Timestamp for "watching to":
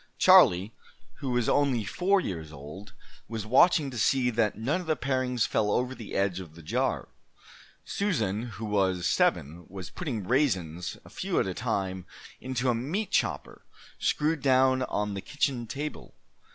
3.45-3.99